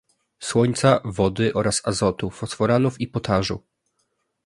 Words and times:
słońca, 0.39 1.01
wody 1.05 1.53
oraz 1.53 1.87
azotu, 1.87 2.29
fosforanów 2.29 3.01
i 3.01 3.07
potażu 3.07 3.63